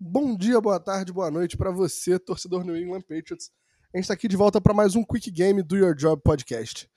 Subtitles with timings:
[0.00, 3.50] Bom dia, boa tarde, boa noite para você, torcedor New England Patriots.
[3.92, 6.88] A gente está aqui de volta para mais um Quick Game do Your Job Podcast.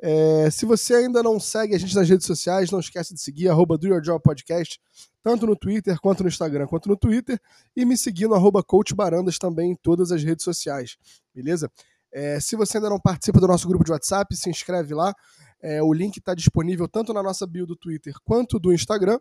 [0.00, 3.48] É, se você ainda não segue a gente nas redes sociais, não esquece de seguir
[3.48, 4.80] arroba do Your Job Podcast,
[5.20, 7.40] tanto no Twitter quanto no Instagram, quanto no Twitter,
[7.74, 10.96] e me seguir no arroba Coach Barandas também em todas as redes sociais,
[11.34, 11.68] beleza?
[12.12, 15.12] É, se você ainda não participa do nosso grupo de WhatsApp, se inscreve lá.
[15.60, 19.18] É, o link está disponível tanto na nossa bio do Twitter quanto do Instagram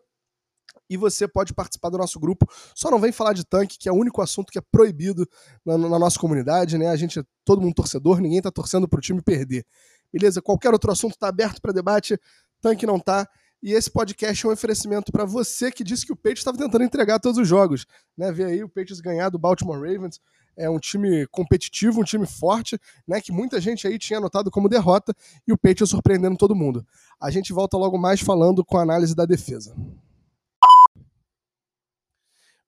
[0.89, 2.47] e você pode participar do nosso grupo.
[2.75, 5.27] Só não vem falar de tanque, que é o único assunto que é proibido
[5.65, 6.89] na, na nossa comunidade, né?
[6.89, 9.65] A gente é todo mundo torcedor, ninguém tá torcendo pro time perder.
[10.11, 10.41] Beleza?
[10.41, 12.19] Qualquer outro assunto tá aberto para debate,
[12.61, 13.27] tanque não tá.
[13.63, 16.83] E esse podcast é um oferecimento para você que disse que o Patriots estava tentando
[16.83, 17.85] entregar todos os jogos.
[18.17, 18.29] Né?
[18.29, 20.19] Vê aí o Patriots ganhar do Baltimore Ravens.
[20.55, 23.19] É um time competitivo, um time forte, né?
[23.21, 25.15] Que muita gente aí tinha anotado como derrota
[25.47, 26.85] e o Patriots surpreendendo todo mundo.
[27.19, 29.73] A gente volta logo mais falando com a análise da defesa.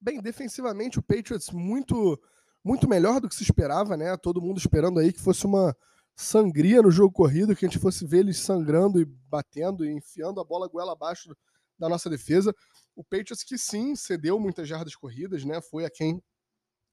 [0.06, 2.16] Bem, defensivamente o Patriots muito
[2.62, 4.16] muito melhor do que se esperava, né?
[4.16, 5.76] Todo mundo esperando aí que fosse uma
[6.14, 10.40] sangria no jogo corrido, que a gente fosse ver eles sangrando e batendo e enfiando
[10.40, 11.36] a bola goela abaixo
[11.76, 12.54] da nossa defesa.
[12.94, 15.60] O Patriots que sim cedeu muitas jardas corridas, né?
[15.60, 16.22] Foi a quem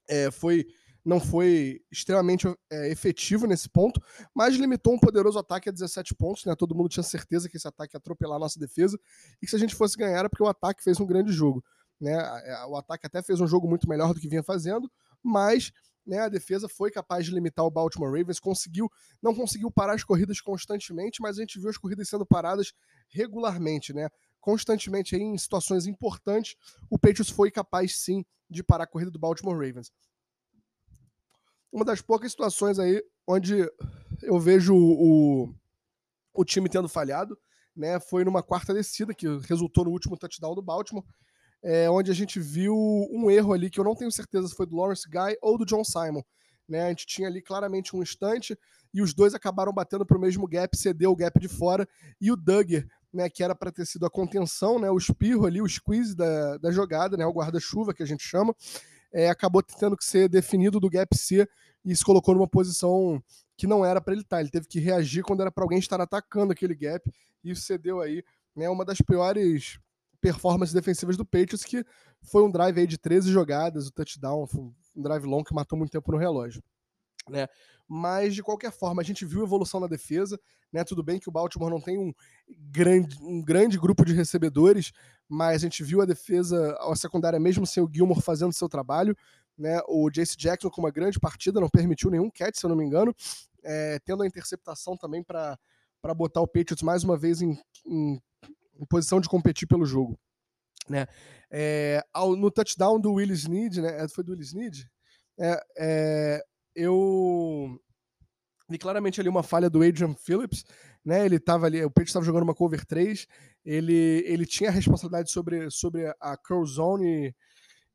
[0.08, 0.66] é, foi
[1.04, 4.02] não foi extremamente é, efetivo nesse ponto,
[4.34, 6.56] mas limitou um poderoso ataque a 17 pontos, né?
[6.56, 8.98] Todo mundo tinha certeza que esse ataque ia atropelar a nossa defesa
[9.40, 11.62] e que se a gente fosse ganhar era porque o ataque fez um grande jogo.
[12.00, 12.12] Né?
[12.12, 14.90] É, o ataque até fez um jogo muito melhor do que vinha fazendo,
[15.22, 15.72] mas
[16.06, 18.90] né, a defesa foi capaz de limitar o Baltimore Ravens, conseguiu,
[19.22, 22.72] não conseguiu parar as corridas constantemente, mas a gente viu as corridas sendo paradas
[23.08, 24.08] regularmente, né?
[24.40, 26.56] Constantemente em situações importantes,
[26.90, 29.90] o Patriots foi capaz sim de parar a corrida do Baltimore Ravens.
[31.72, 33.66] Uma das poucas situações aí onde
[34.22, 35.54] eu vejo o,
[36.34, 37.38] o time tendo falhado,
[37.74, 37.98] né?
[37.98, 41.04] Foi numa quarta descida que resultou no último touchdown do Baltimore
[41.64, 42.76] é, onde a gente viu
[43.10, 45.64] um erro ali que eu não tenho certeza se foi do Lawrence Guy ou do
[45.64, 46.22] John Simon.
[46.68, 46.84] Né?
[46.84, 48.56] A gente tinha ali claramente um instante
[48.92, 51.88] e os dois acabaram batendo para o mesmo gap, cedeu o gap de fora
[52.20, 55.62] e o Duggar, né, que era para ter sido a contenção, né, o espirro ali,
[55.62, 58.54] o squeeze da, da jogada, né, o guarda-chuva que a gente chama,
[59.12, 61.48] é, acabou tendo que ser definido do gap C
[61.84, 63.22] e se colocou numa posição
[63.56, 64.36] que não era para ele estar.
[64.36, 64.40] Tá.
[64.40, 67.08] Ele teve que reagir quando era para alguém estar atacando aquele gap
[67.42, 68.22] e cedeu aí
[68.54, 69.78] né, uma das piores
[70.24, 71.84] performances defensivas do Patriots, que
[72.22, 74.48] foi um drive aí de 13 jogadas, o touchdown,
[74.96, 76.62] um drive long que matou muito tempo no relógio.
[77.28, 77.46] Né?
[77.86, 80.40] Mas, de qualquer forma, a gente viu evolução na defesa.
[80.72, 80.82] Né?
[80.82, 82.10] Tudo bem que o Baltimore não tem um
[82.48, 84.92] grande, um grande grupo de recebedores,
[85.28, 89.14] mas a gente viu a defesa, a secundária, mesmo sem o Gilmore fazendo seu trabalho.
[89.58, 89.78] Né?
[89.86, 92.86] O Jace Jackson com uma grande partida, não permitiu nenhum catch, se eu não me
[92.86, 93.14] engano,
[93.62, 95.58] é, tendo a interceptação também para
[96.16, 98.18] botar o Patriots mais uma vez em, em
[98.78, 100.18] em posição de competir pelo jogo.
[100.88, 101.06] Né?
[101.50, 104.04] É, ao, no touchdown do Will Snead, né?
[104.04, 104.90] É, foi do Will Snead?
[105.38, 107.78] É, é, eu
[108.68, 110.64] vi claramente ali uma falha do Adrian Phillips,
[111.04, 111.24] né?
[111.24, 113.26] Ele estava ali, o Peixe estava jogando uma cover 3,
[113.64, 117.34] ele, ele tinha responsabilidade sobre, sobre a curl zone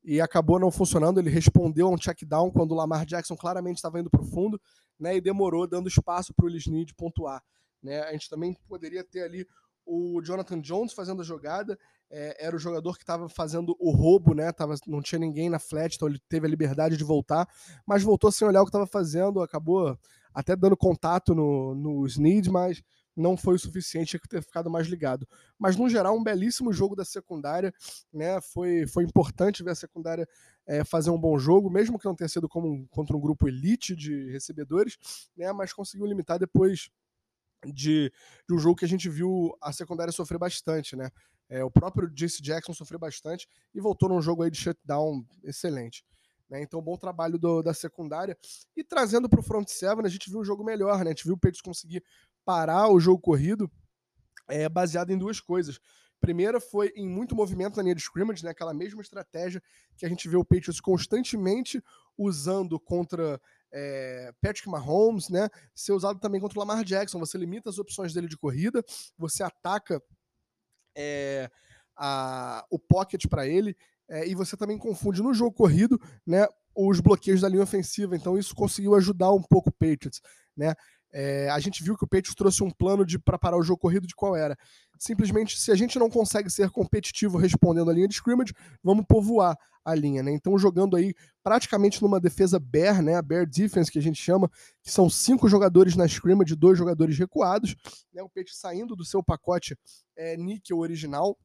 [0.04, 1.18] e, e acabou não funcionando.
[1.18, 4.26] Ele respondeu a um check down quando o Lamar Jackson claramente estava indo para o
[4.26, 4.60] fundo,
[4.98, 5.16] né?
[5.16, 7.42] E demorou, dando espaço para o Will Snead pontuar.
[7.82, 8.00] Né?
[8.02, 9.46] A gente também poderia ter ali
[9.90, 11.76] o Jonathan Jones fazendo a jogada,
[12.08, 14.52] é, era o jogador que estava fazendo o roubo, né?
[14.52, 17.48] Tava, não tinha ninguém na flat, então ele teve a liberdade de voltar,
[17.84, 19.98] mas voltou sem olhar o que estava fazendo, acabou
[20.32, 22.80] até dando contato no, no Snead, mas
[23.16, 25.26] não foi o suficiente, tinha que ter ficado mais ligado.
[25.58, 27.74] Mas, no geral, um belíssimo jogo da secundária,
[28.12, 28.40] né?
[28.40, 30.28] Foi, foi importante ver a secundária
[30.66, 33.48] é, fazer um bom jogo, mesmo que não tenha sido como um, contra um grupo
[33.48, 34.96] elite de recebedores,
[35.36, 35.52] né?
[35.52, 36.90] Mas conseguiu limitar depois
[37.66, 38.12] de,
[38.48, 41.10] de, um jogo que a gente viu a secundária sofrer bastante, né?
[41.48, 46.04] É, o próprio Jace Jackson sofreu bastante e voltou num jogo aí de shutdown excelente.
[46.48, 46.62] Né?
[46.62, 48.38] Então, bom trabalho do, da secundária.
[48.76, 51.10] E trazendo para o front seven, a gente viu um jogo melhor, né?
[51.10, 52.04] A gente viu o Patriots conseguir
[52.44, 53.70] parar o jogo corrido
[54.48, 55.80] é, baseado em duas coisas.
[56.20, 58.50] Primeira foi em muito movimento na linha de scrimmage, né?
[58.50, 59.62] Aquela mesma estratégia
[59.96, 61.82] que a gente vê o Patriots constantemente
[62.16, 63.40] usando contra
[63.72, 65.48] é, Patrick Mahomes, né?
[65.74, 67.18] Ser usado também contra o Lamar Jackson.
[67.18, 68.84] Você limita as opções dele de corrida,
[69.16, 70.02] você ataca
[70.96, 71.50] é,
[71.96, 73.76] a, o pocket para ele
[74.08, 76.46] é, e você também confunde no jogo corrido, né?
[76.74, 78.16] Os bloqueios da linha ofensiva.
[78.16, 80.20] Então isso conseguiu ajudar um pouco o Patriots,
[80.56, 80.74] né?
[81.12, 83.80] É, a gente viu que o Patriots trouxe um plano de para parar o jogo
[83.80, 84.56] corrido de qual era.
[84.98, 88.52] Simplesmente, se a gente não consegue ser competitivo respondendo a linha de scrimmage,
[88.82, 90.30] vamos povoar a linha, né?
[90.30, 93.16] Então, jogando aí praticamente numa defesa bear, né?
[93.16, 94.50] A bear defense que a gente chama,
[94.82, 97.74] que são cinco jogadores na scrimmage, dois jogadores recuados,
[98.12, 98.22] né?
[98.22, 99.76] O Patriots saindo do seu pacote
[100.16, 101.36] é, níquel original,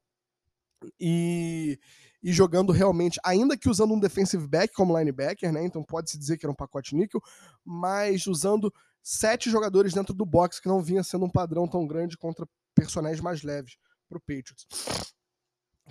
[1.00, 1.80] e,
[2.22, 5.64] e jogando realmente, ainda que usando um defensive back como linebacker, né?
[5.64, 7.22] Então pode-se dizer que era um pacote níquel,
[7.64, 8.72] mas usando
[9.06, 13.22] sete jogadores dentro do box, que não vinha sendo um padrão tão grande contra personagens
[13.22, 13.78] mais leves
[14.10, 14.66] para o Patriots.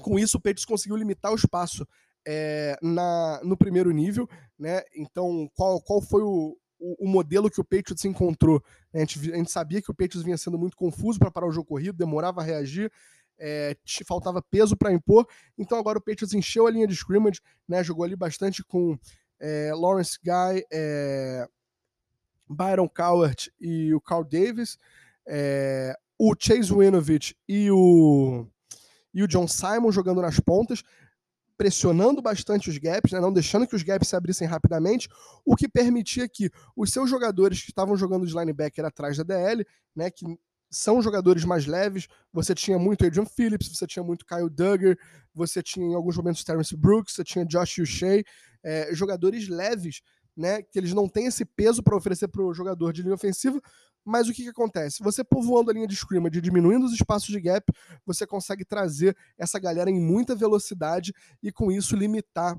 [0.03, 1.87] Com isso, o Patriots conseguiu limitar o espaço
[2.27, 4.29] é, na, no primeiro nível,
[4.59, 4.83] né?
[4.97, 8.61] Então, qual, qual foi o, o, o modelo que o Patriots encontrou?
[8.93, 11.53] A gente, a gente sabia que o Patriots vinha sendo muito confuso para parar o
[11.53, 12.91] jogo corrido, demorava a reagir,
[13.39, 13.77] é,
[14.09, 15.25] faltava peso para impor.
[15.57, 18.99] Então agora o Patriots encheu a linha de scrimmage, né, jogou ali bastante com
[19.39, 21.47] é, Lawrence Guy, é,
[22.49, 24.79] Byron Cowart e o Carl Davis,
[25.27, 28.47] é, o Chase Winovich e o,
[29.13, 30.83] e o John Simon jogando nas pontas,
[31.57, 35.09] pressionando bastante os gaps, né, não deixando que os gaps se abrissem rapidamente,
[35.45, 39.65] o que permitia que os seus jogadores que estavam jogando de linebacker atrás da DL,
[39.95, 40.25] né, que
[40.71, 42.09] são jogadores mais leves.
[42.33, 44.97] Você tinha muito Adrian Phillips, você tinha muito Kyle Duggar,
[45.33, 48.25] você tinha em alguns momentos Terence Brooks, você tinha Josh Ushea,
[48.63, 50.01] é, jogadores leves,
[50.37, 50.63] né?
[50.63, 53.61] Que eles não têm esse peso para oferecer para o jogador de linha ofensiva.
[54.05, 55.03] Mas o que, que acontece?
[55.03, 57.65] Você povoando a linha de scrimmage, diminuindo os espaços de gap,
[58.05, 62.59] você consegue trazer essa galera em muita velocidade e com isso limitar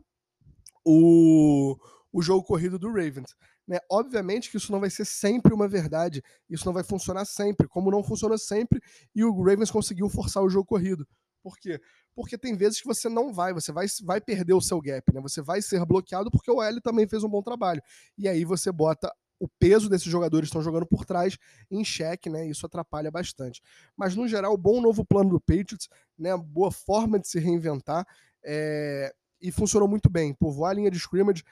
[0.84, 1.78] o,
[2.12, 3.36] o jogo corrido do Ravens.
[3.68, 3.78] Né?
[3.92, 7.92] Obviamente que isso não vai ser sempre uma verdade, isso não vai funcionar sempre, como
[7.92, 8.82] não funciona sempre,
[9.14, 11.08] e o Ravens conseguiu forçar o jogo corrido.
[11.46, 11.80] Por quê?
[12.16, 15.22] Porque tem vezes que você não vai, você vai, vai perder o seu gap, né?
[15.22, 17.84] Você vai ser bloqueado porque o L também fez um bom trabalho.
[18.18, 21.38] E aí você bota o peso desses jogadores que estão jogando por trás
[21.70, 22.48] em xeque, né?
[22.48, 23.62] Isso atrapalha bastante.
[23.96, 25.88] Mas, no geral, bom novo plano do Patriots,
[26.18, 26.36] né?
[26.36, 28.08] Boa forma de se reinventar.
[28.44, 29.14] É...
[29.40, 30.34] E funcionou muito bem.
[30.34, 31.44] Povoar a linha de scrimmage,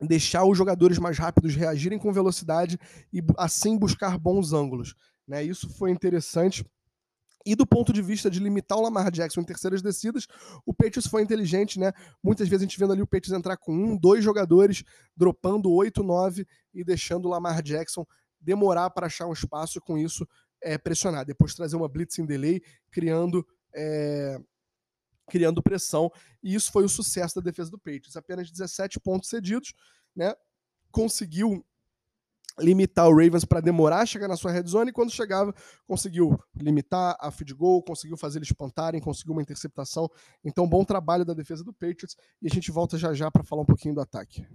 [0.00, 2.80] deixar os jogadores mais rápidos reagirem com velocidade
[3.12, 4.96] e assim buscar bons ângulos.
[5.24, 5.44] Né?
[5.44, 6.66] Isso foi interessante.
[7.44, 10.26] E do ponto de vista de limitar o Lamar Jackson em terceiras descidas,
[10.64, 11.92] o Patriots foi inteligente, né?
[12.22, 14.84] Muitas vezes a gente vendo ali o Patriots entrar com um, dois jogadores,
[15.16, 18.06] dropando 8, 9 e deixando o Lamar Jackson
[18.40, 20.26] demorar para achar um espaço e com isso
[20.62, 21.24] é, pressionar.
[21.24, 24.38] Depois trazer uma blitz em delay, criando é,
[25.28, 26.10] criando pressão,
[26.42, 28.16] e isso foi o sucesso da defesa do Patriots.
[28.16, 29.72] Apenas 17 pontos cedidos,
[30.14, 30.34] né?
[30.90, 31.64] Conseguiu
[32.58, 35.54] limitar o Ravens para demorar a chegar na sua red zone e quando chegava
[35.86, 40.08] conseguiu limitar a feed goal, conseguiu fazer eles espantarem, conseguiu uma interceptação.
[40.44, 43.62] Então, bom trabalho da defesa do Patriots e a gente volta já já para falar
[43.62, 44.46] um pouquinho do ataque.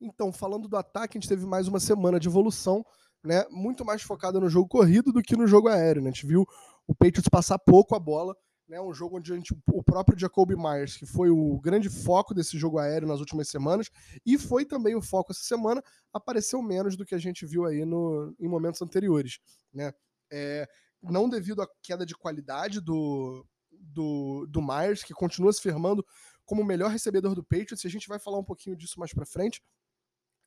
[0.00, 2.84] Então, falando do ataque, a gente teve mais uma semana de evolução,
[3.24, 3.44] né?
[3.50, 6.10] Muito mais focada no jogo corrido do que no jogo aéreo, né?
[6.10, 6.46] A gente viu
[6.86, 8.36] o Patriots passar pouco a bola,
[8.68, 12.58] né, um jogo onde gente, o próprio Jacoby Myers, que foi o grande foco desse
[12.58, 13.90] jogo aéreo nas últimas semanas,
[14.24, 15.82] e foi também o foco essa semana,
[16.12, 19.38] apareceu menos do que a gente viu aí no, em momentos anteriores.
[19.72, 19.92] Né?
[20.32, 20.68] É,
[21.02, 26.04] não devido à queda de qualidade do, do, do Myers, que continua se firmando
[26.44, 29.12] como o melhor recebedor do Patriots, e a gente vai falar um pouquinho disso mais
[29.12, 29.62] para frente.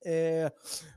[0.05, 0.49] É,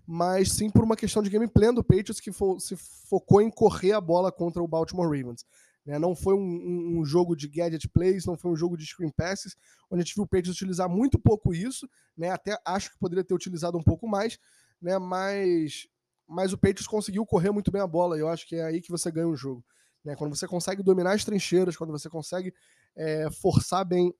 [0.06, 3.90] mas sim por uma questão de gameplay do Patriots que fo se focou em correr
[3.90, 5.44] a bola contra o Baltimore Ravens.
[5.84, 5.98] Né?
[5.98, 9.56] Não foi um, um, jogo de gadget plays, não foi um jogo de screen passes,
[9.90, 12.30] onde a gente viu o Patriots utilizar muito pouco isso, né?
[12.30, 14.38] até acho que poderia ter utilizado um pouco mais,
[14.80, 14.98] né?
[14.98, 15.88] mas,
[16.28, 18.80] mas o Patriots conseguiu correr muito bem a bola, e eu acho que é aí
[18.80, 19.64] que você ganha o jogo.
[20.04, 20.14] Né?
[20.16, 22.54] Quando você consegue dominar as trincheiras, quando você consegue
[22.96, 24.14] é, forçar bem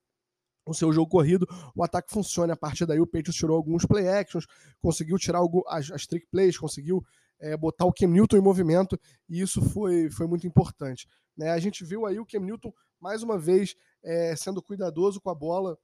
[0.65, 2.53] o seu jogo corrido, o ataque funciona.
[2.53, 4.47] A partir daí, o Patriots tirou alguns play actions,
[4.81, 7.05] conseguiu tirar as, as trick plays, conseguiu
[7.43, 11.09] é, botar o Cam Newton em movimento, e isso foi, foi muito importante.
[11.37, 11.51] Né?
[11.51, 15.35] A gente viu aí o Cam Newton, mais uma vez, é, sendo cuidadoso com a
[15.35, 15.77] bola,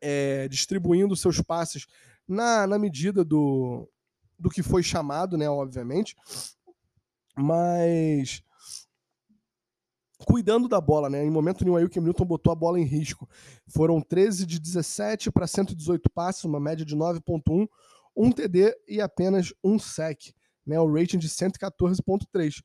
[0.00, 1.86] é, distribuindo seus passes
[2.26, 3.86] na, na medida do,
[4.38, 6.16] do que foi chamado, né, obviamente,
[7.36, 8.42] mas
[10.24, 11.24] cuidando da bola, né?
[11.24, 13.28] Em momento nenhum aí o Cam Newton botou a bola em risco.
[13.68, 17.68] Foram 13 de 17 para 118 passes, uma média de 9.1,
[18.16, 20.34] um TD e apenas um sec
[20.68, 22.62] né, o rating de 114.3.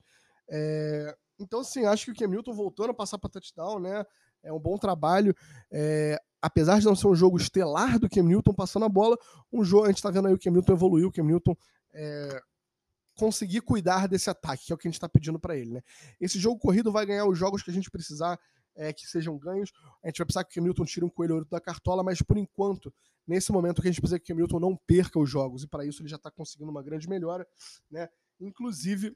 [0.50, 4.04] É, então, assim, acho que o Newton voltando a passar para touchdown, né,
[4.44, 5.34] é um bom trabalho.
[5.72, 9.18] É, apesar de não ser um jogo estelar do Newton passando a bola,
[9.52, 11.56] um jogo, a gente está vendo aí o Newton evoluiu, o Newton
[11.94, 12.42] é,
[13.16, 15.72] conseguir cuidar desse ataque, que é o que a gente está pedindo para ele.
[15.72, 15.82] Né?
[16.20, 18.38] Esse jogo corrido vai ganhar os jogos que a gente precisar
[18.76, 19.72] é, que sejam ganhos.
[20.04, 22.38] A gente vai precisar que o Cam Newton tire um coelho da cartola, mas por
[22.38, 22.94] enquanto,
[23.28, 25.68] nesse momento que a gente precisa que o Cam Newton não perca os jogos, e
[25.68, 27.48] para isso ele já está conseguindo uma grande melhora,
[27.90, 28.10] né?
[28.40, 29.16] Inclusive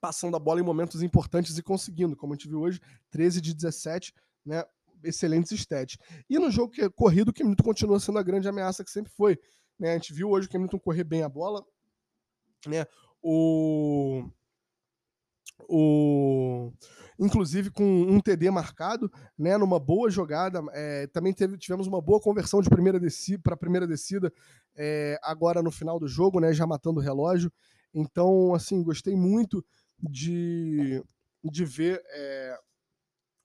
[0.00, 3.54] passando a bola em momentos importantes e conseguindo, como a gente viu hoje, 13 de
[3.54, 4.14] 17,
[4.44, 4.64] né?
[5.04, 5.98] Excelentes stats.
[6.30, 8.90] E no jogo que, é corrido, o Cam Newton continua sendo a grande ameaça que
[8.90, 9.38] sempre foi.
[9.78, 9.90] Né?
[9.90, 11.64] A gente viu hoje o Cam Newton correr bem a bola,
[12.66, 12.86] né?
[13.20, 14.24] O
[15.68, 16.72] o
[17.22, 20.60] inclusive com um TD marcado, né, numa boa jogada.
[20.72, 24.32] É, também teve, tivemos uma boa conversão de primeira descida para primeira descida
[24.74, 27.52] é, agora no final do jogo, né, já matando o relógio.
[27.94, 29.64] Então, assim, gostei muito
[29.98, 31.02] de,
[31.44, 32.58] de ver é,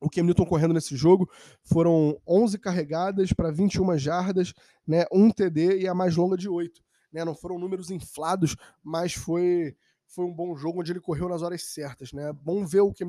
[0.01, 1.29] o Cam Newton correndo nesse jogo.
[1.63, 4.53] Foram 11 carregadas para 21 jardas,
[4.87, 6.81] né, um TD e a mais longa de 8.
[7.13, 9.75] Né, não foram números inflados, mas foi
[10.09, 12.31] foi um bom jogo onde ele correu nas horas certas, né?
[12.33, 13.07] Bom ver o Cam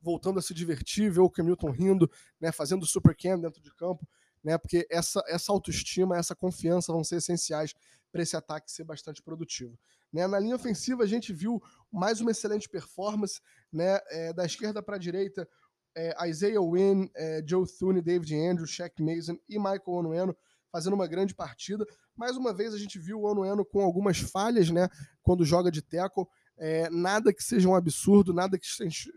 [0.00, 2.10] voltando a se divertir, ver o Cam Newton rindo,
[2.40, 2.52] né?
[2.52, 4.06] Fazendo super cam dentro de campo,
[4.42, 4.56] né?
[4.58, 7.74] Porque essa, essa autoestima, essa confiança vão ser essenciais
[8.12, 9.78] para esse ataque ser bastante produtivo.
[10.12, 10.26] Né?
[10.26, 11.62] Na linha ofensiva a gente viu
[11.92, 13.40] mais uma excelente performance,
[13.72, 13.98] né?
[14.10, 15.48] É, da esquerda para a direita,
[15.94, 20.36] é, Isaiah Wynn, é, Joe Thune, David Andrews, Shaq Mason e Michael Onueno
[20.70, 21.86] fazendo uma grande partida.
[22.14, 24.88] Mais uma vez a gente viu o Onueno com algumas falhas, né?
[25.22, 26.26] Quando joga de tackle.
[26.58, 28.66] É, nada que seja um absurdo, nada que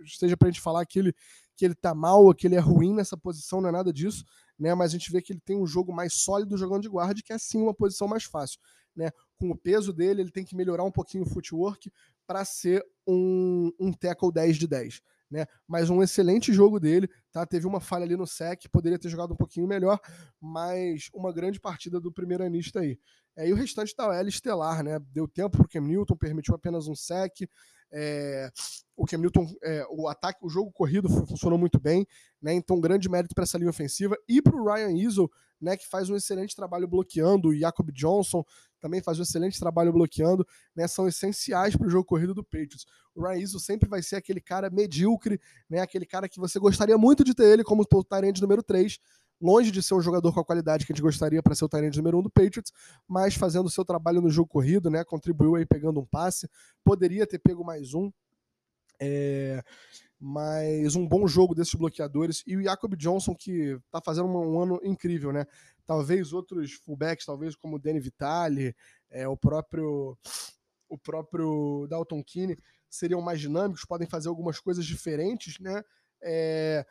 [0.03, 1.13] esteja para a gente falar que ele,
[1.55, 4.25] que ele tá mal, que ele é ruim nessa posição, não é nada disso,
[4.58, 4.75] né?
[4.75, 7.31] Mas a gente vê que ele tem um jogo mais sólido jogando de guarda, que
[7.31, 8.60] é sim uma posição mais fácil,
[8.96, 9.12] né?
[9.38, 11.91] Com o peso dele, ele tem que melhorar um pouquinho o footwork
[12.29, 15.45] para ser um, um tackle 10 de 10 né?
[15.67, 17.45] Mas um excelente jogo dele, tá?
[17.45, 20.00] Teve uma falha ali no sec, poderia ter jogado um pouquinho melhor,
[20.39, 23.00] mas uma grande partida do primeiro anista aí.
[23.36, 25.00] É, e o restante da OL estelar, né?
[25.12, 27.48] Deu tempo pro Cam Newton, permitiu apenas um sec.
[27.91, 28.50] É,
[28.95, 32.07] o Cam Newton, é, o ataque, o jogo corrido funcionou muito bem,
[32.41, 32.53] né?
[32.53, 35.29] Então, grande mérito para essa linha ofensiva e para o Ryan Izzo,
[35.61, 35.77] né?
[35.77, 37.49] Que faz um excelente trabalho bloqueando.
[37.49, 38.43] O Jacob Johnson
[38.79, 40.87] também faz um excelente trabalho bloqueando, né?
[40.87, 42.85] São essenciais para o jogo corrido do Patriots.
[43.13, 45.39] O Ryan Izzo sempre vai ser aquele cara medíocre,
[45.69, 45.81] né?
[45.81, 48.99] Aquele cara que você gostaria muito de ter ele como o Tyrande número 3,
[49.41, 51.69] longe de ser um jogador com a qualidade que a gente gostaria para ser o
[51.69, 52.71] Tyrande número 1 do Patriots,
[53.07, 55.03] mas fazendo o seu trabalho no jogo corrido, né?
[55.03, 56.49] Contribuiu aí pegando um passe,
[56.83, 58.11] poderia ter pego mais um.
[59.01, 59.63] É,
[60.19, 62.43] mas um bom jogo desses bloqueadores.
[62.45, 65.45] E o Jacob Johnson, que está fazendo um, um, ano incrível, né?
[65.85, 68.75] Talvez outros fullbacks, talvez como o Danny Vitale,
[69.09, 70.17] é, o próprio
[70.89, 72.57] o próprio Dalton Keane,
[72.89, 75.83] seriam mais dinâmicos, podem fazer algumas coisas diferentes, né?
[76.21, 76.85] É,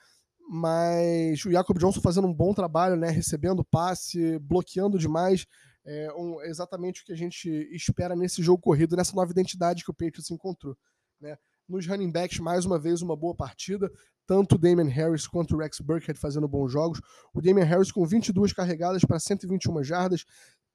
[0.48, 3.10] mas o Jacob Johnson fazendo um bom trabalho, né?
[3.10, 5.46] Recebendo passe, bloqueando demais.
[5.84, 9.90] É um, exatamente o que a gente espera nesse jogo corrido, nessa nova identidade que
[9.90, 10.76] o Patriots encontrou.
[11.20, 11.36] Né?
[11.68, 13.92] Nos running backs, mais uma vez, uma boa partida.
[14.26, 16.98] Tanto o Damian Harris quanto o Rex Burkhead fazendo bons jogos.
[17.34, 20.24] O Damian Harris com 22 carregadas para 121 jardas,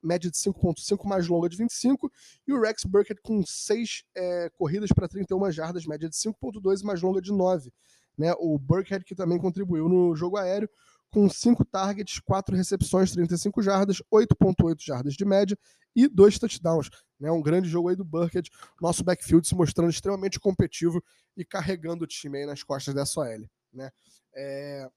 [0.04, 2.12] média de 5.5, mais longa de 25.
[2.48, 6.86] E o Rex Burkhead com 6 é, corridas para 31 jardas, média de 5.2 e
[6.86, 7.74] mais longa de 9.
[8.16, 8.32] Né?
[8.38, 10.70] O Burkhead que também contribuiu no jogo aéreo
[11.14, 15.56] com 5 targets, 4 recepções, 35 jardas, 8.8 jardas de média
[15.96, 16.90] e dois touchdowns.
[17.20, 17.32] Né?
[17.32, 18.50] Um grande jogo aí do Burkhead,
[18.82, 21.04] nosso backfield se mostrando extremamente competitivo
[21.38, 23.48] e carregando o time aí nas costas dessa OL.
[23.72, 23.92] Né?
[24.36, 24.90] É...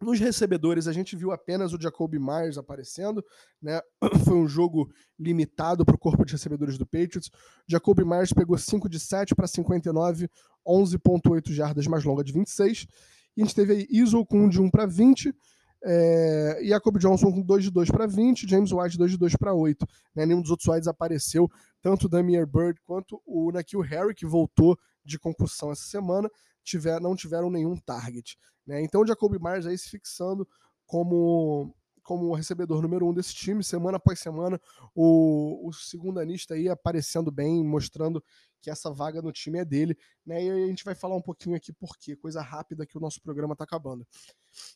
[0.00, 3.24] Nos recebedores, a gente viu apenas o Jacoby Myers aparecendo,
[3.60, 3.80] né?
[4.24, 7.30] Foi um jogo limitado para o corpo de recebedores do Patriots.
[7.68, 10.28] Jacoby Myers pegou 5 de 7 para 59,
[10.66, 12.88] 11,8 jardas mais longa de 26.
[13.36, 15.34] E a gente teve aí Iso com 1 de 1 para 20,
[15.84, 19.52] é, Jacob Johnson com 2 de 2 para 20, James White 2 de 2 para
[19.52, 19.86] 8.
[20.14, 20.26] Né?
[20.26, 21.48] Nenhum dos outros wides apareceu,
[21.80, 26.30] tanto o Damier Bird quanto o Nakil Harry, que voltou de concussão essa semana,
[26.62, 28.36] tiver, não tiveram nenhum target.
[28.66, 28.82] Né?
[28.82, 30.46] Então o Jacob Myers aí se fixando
[30.86, 34.60] como como o recebedor número um desse time, semana após semana,
[34.94, 38.22] o, o segundo anista aí aparecendo bem, mostrando
[38.60, 40.42] que essa vaga no time é dele, né?
[40.44, 43.20] E a gente vai falar um pouquinho aqui por quê, coisa rápida que o nosso
[43.20, 44.06] programa está acabando.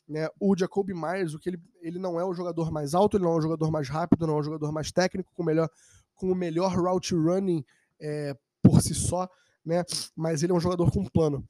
[0.07, 0.27] Né?
[0.39, 3.33] O Jacoby Myers, o que ele, ele não é o jogador mais alto, ele não
[3.33, 5.69] é o jogador mais rápido, não é o jogador mais técnico, com, melhor,
[6.15, 7.63] com o melhor route running
[7.99, 9.29] é, por si só,
[9.65, 9.83] né?
[10.15, 11.47] Mas ele é um jogador com plano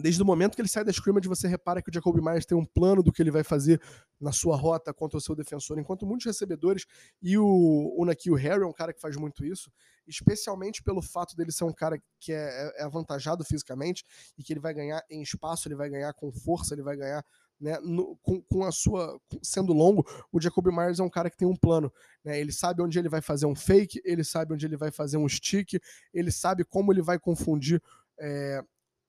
[0.00, 2.56] desde o momento que ele sai da scrimmage, você repara que o Jacoby Myers tem
[2.56, 3.80] um plano do que ele vai fazer
[4.20, 6.86] na sua rota contra o seu defensor, enquanto muitos recebedores,
[7.22, 9.70] e o, o Harry é um cara que faz muito isso,
[10.06, 14.04] especialmente pelo fato dele ser um cara que é, é avantajado fisicamente
[14.36, 17.24] e que ele vai ganhar em espaço, ele vai ganhar com força, ele vai ganhar
[17.60, 21.36] né, no, com, com, a sua sendo longo, o Jacoby Myers é um cara que
[21.36, 21.92] tem um plano,
[22.24, 25.16] né, ele sabe onde ele vai fazer um fake, ele sabe onde ele vai fazer
[25.16, 25.74] um stick,
[26.14, 27.82] ele sabe como ele vai confundir
[28.18, 28.62] é,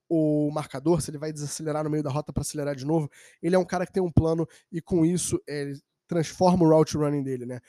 [0.10, 3.10] o marcador, se ele vai desacelerar no meio da rota para acelerar de novo.
[3.42, 6.98] Ele é um cara que tem um plano e com isso ele transforma o route
[6.98, 7.60] running dele, né?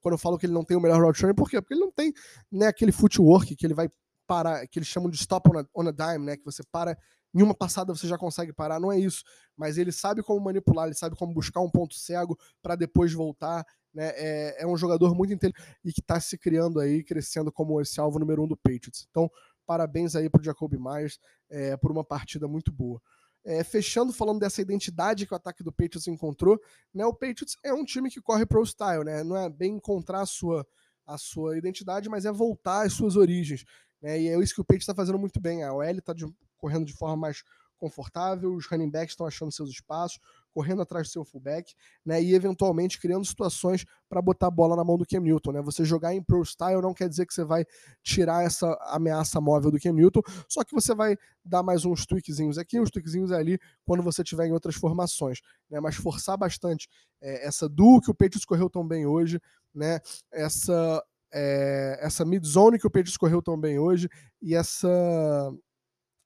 [0.00, 1.60] Quando eu falo que ele não tem o melhor route running, por quê?
[1.60, 2.12] Porque ele não tem
[2.50, 3.90] né, aquele footwork que ele vai
[4.26, 6.36] parar, que eles chamam de stop on a, on a dime, né?
[6.36, 6.96] Que você para
[7.34, 9.22] em uma passada você já consegue parar, não é isso.
[9.56, 13.64] Mas ele sabe como manipular, ele sabe como buscar um ponto cego para depois voltar.
[13.92, 14.10] Né?
[14.14, 18.00] É, é, um jogador muito inteligente e que está se criando aí, crescendo como esse
[18.00, 19.06] alvo número um do Patriots.
[19.10, 19.30] Então,
[19.66, 21.18] Parabéns aí pro Jacoby Myers
[21.50, 23.00] é, por uma partida muito boa.
[23.44, 26.60] É, fechando falando dessa identidade que o ataque do Patriots encontrou,
[26.94, 27.04] né?
[27.04, 29.24] O Patriots é um time que corre pro style, né?
[29.24, 30.66] Não é bem encontrar a sua,
[31.04, 33.64] a sua identidade, mas é voltar às suas origens.
[34.00, 34.20] Né?
[34.20, 35.64] E é isso que o Patriots está fazendo muito bem.
[35.64, 36.14] A OL está
[36.56, 37.42] correndo de forma mais
[37.82, 40.20] confortável, os running backs estão achando seus espaços,
[40.52, 44.84] correndo atrás do seu fullback, né, e eventualmente criando situações para botar a bola na
[44.84, 45.62] mão do Cam Newton, né?
[45.62, 47.64] Você jogar em pro style não quer dizer que você vai
[48.02, 52.58] tirar essa ameaça móvel do Cam Newton, só que você vai dar mais uns tweakzinhos
[52.58, 55.40] aqui, uns tweakzinhos ali quando você tiver em outras formações,
[55.70, 55.80] né?
[55.80, 56.88] Mas forçar bastante
[57.20, 59.40] é, essa duo que o Patriots correu tão bem hoje,
[59.74, 60.00] né?
[60.30, 64.08] Essa é, essa mid zone que o Patriots correu tão bem hoje
[64.40, 64.88] e essa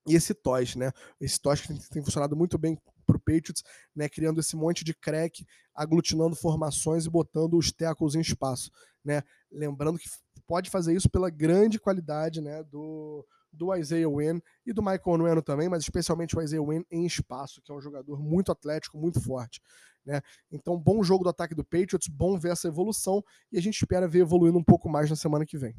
[0.09, 0.92] e esse TOS, né?
[1.21, 3.62] Esse TOS que tem, tem funcionado muito bem para o Patriots,
[3.94, 4.08] né?
[4.08, 8.70] Criando esse monte de crack, aglutinando formações e botando os tackles em espaço,
[9.04, 9.22] né?
[9.50, 10.08] Lembrando que
[10.46, 12.62] pode fazer isso pela grande qualidade, né?
[12.64, 17.06] Do, do Isaiah Wynn e do Michael Nueno também, mas especialmente o Isaiah Wynn em
[17.06, 19.60] espaço, que é um jogador muito atlético, muito forte.
[20.04, 20.20] Né?
[20.52, 24.06] Então, bom jogo do ataque do Patriots, bom ver essa evolução e a gente espera
[24.06, 25.75] ver evoluindo um pouco mais na semana que vem.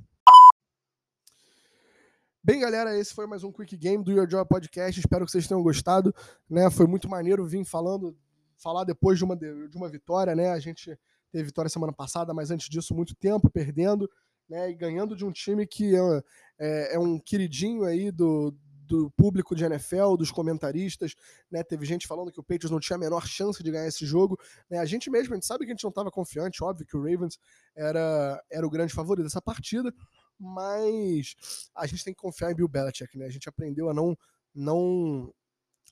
[2.43, 4.99] Bem, galera, esse foi mais um Quick Game do Your Job Podcast.
[4.99, 6.13] Espero que vocês tenham gostado.
[6.49, 6.69] Né?
[6.69, 8.17] Foi muito maneiro vir falando,
[8.57, 10.33] falar depois de uma, de uma vitória.
[10.35, 10.49] Né?
[10.51, 10.97] A gente
[11.31, 14.09] teve vitória semana passada, mas antes disso, muito tempo perdendo
[14.49, 14.69] né?
[14.69, 16.23] e ganhando de um time que é,
[16.59, 18.55] é, é um queridinho aí do,
[18.87, 21.13] do público de NFL, dos comentaristas,
[21.51, 21.61] né?
[21.63, 24.39] Teve gente falando que o Patriots não tinha a menor chance de ganhar esse jogo.
[24.69, 24.79] Né?
[24.79, 27.01] A gente mesmo, a gente sabe que a gente não estava confiante, óbvio que o
[27.01, 27.37] Ravens
[27.75, 29.93] era, era o grande favorito dessa partida,
[30.39, 31.35] mas
[31.75, 33.25] a gente tem que confiar em Bill Belichick, né?
[33.25, 34.17] A gente aprendeu a não
[34.53, 35.31] não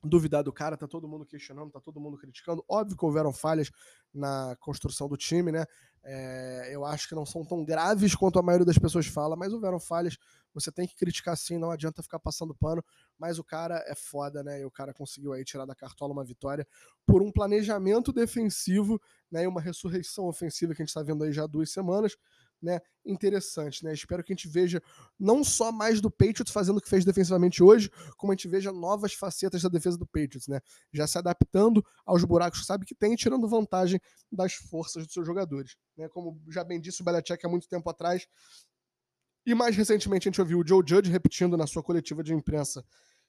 [0.03, 2.63] duvidar do cara, tá todo mundo questionando, tá todo mundo criticando.
[2.69, 3.71] Óbvio que houveram falhas
[4.13, 5.65] na construção do time, né?
[6.03, 9.51] É, eu acho que não são tão graves quanto a maioria das pessoas fala, mas
[9.51, 10.17] houveram falhas.
[10.53, 12.83] Você tem que criticar sim, não adianta ficar passando pano.
[13.17, 14.61] Mas o cara é foda, né?
[14.61, 16.65] E o cara conseguiu aí tirar da cartola uma vitória
[17.05, 19.43] por um planejamento defensivo, né?
[19.43, 22.15] E uma ressurreição ofensiva que a gente está vendo aí já há duas semanas
[22.61, 23.93] né, interessante, né?
[23.93, 24.81] Espero que a gente veja
[25.19, 28.71] não só mais do Patriots fazendo o que fez defensivamente hoje, como a gente veja
[28.71, 30.59] novas facetas da defesa do Patriots, né?
[30.91, 33.99] Já se adaptando aos buracos que sabe que tem, tirando vantagem
[34.31, 36.09] das forças dos seus jogadores, né?
[36.09, 38.25] Como já bem disse o Belichick há muito tempo atrás.
[39.45, 42.83] E mais recentemente a gente ouviu o Joe Judge repetindo na sua coletiva de imprensa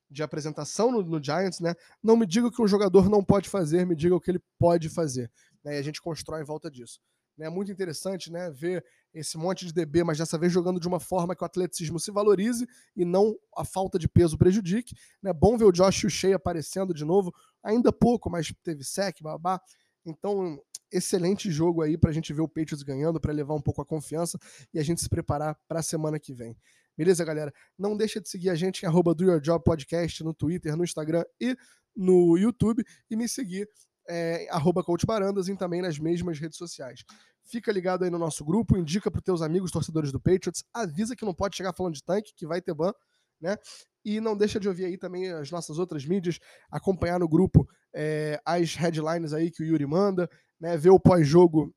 [0.08, 1.74] de apresentação no, no, Giants, né?
[2.02, 4.40] Não me diga o que um jogador não pode fazer, me diga o que ele
[4.58, 5.30] pode fazer.
[5.64, 5.74] Né?
[5.74, 7.00] E a gente constrói em volta disso.
[7.36, 7.48] Né?
[7.50, 8.50] muito interessante né?
[8.50, 11.98] ver esse monte de DB, mas dessa vez jogando de uma forma que o atleticismo
[12.00, 14.94] se valorize e não a falta de peso prejudique.
[15.22, 15.32] Né?
[15.32, 19.60] bom ver o Josh Shea aparecendo de novo, ainda pouco, mas teve sec, babá.
[20.04, 20.58] Então,
[20.90, 23.86] excelente jogo aí para a gente ver o Patriots ganhando, para levar um pouco a
[23.86, 24.38] confiança
[24.72, 26.56] e a gente se preparar para a semana que vem.
[26.96, 27.52] Beleza, galera?
[27.78, 30.84] Não deixa de seguir a gente em arroba Do Your Job Podcast no Twitter, no
[30.84, 31.56] Instagram e
[31.94, 33.68] no YouTube e me seguir
[34.08, 35.04] é, arroba Coach
[35.48, 37.04] e também nas mesmas redes sociais.
[37.44, 41.14] Fica ligado aí no nosso grupo, indica para os teus amigos torcedores do Patriots, avisa
[41.14, 42.92] que não pode chegar falando de tanque, que vai ter ban,
[43.40, 43.56] né?
[44.04, 46.38] E não deixa de ouvir aí também as nossas outras mídias,
[46.70, 50.28] acompanhar no grupo é, as headlines aí que o Yuri manda,
[50.60, 50.76] né?
[50.76, 51.74] Ver o pós-jogo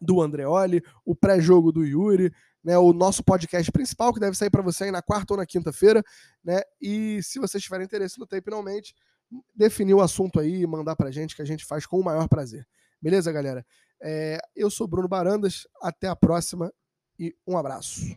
[0.00, 4.62] do Andreoli, o pré-jogo do Yuri, né, o nosso podcast principal, que deve sair para
[4.62, 6.02] você aí na quarta ou na quinta-feira,
[6.44, 6.60] né?
[6.80, 8.94] E se vocês tiverem interesse no Tape Finalmente,
[9.54, 12.28] definir o assunto aí e mandar pra gente, que a gente faz com o maior
[12.28, 12.66] prazer.
[13.00, 13.64] Beleza, galera?
[14.02, 16.72] É, eu sou Bruno Barandas, até a próxima
[17.18, 18.16] e um abraço.